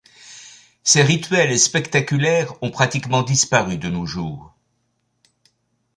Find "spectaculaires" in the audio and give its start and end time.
1.59-2.55